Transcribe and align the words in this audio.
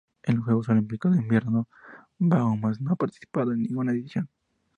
En 0.23 0.37
los 0.37 0.45
Juegos 0.45 0.67
Olímpicos 0.69 1.13
de 1.15 1.21
Invierno 1.21 1.67
Bahamas 2.17 2.81
no 2.81 2.91
ha 2.91 2.95
participado 2.95 3.51
en 3.53 3.61
ninguna 3.61 3.91
edición. 3.91 4.27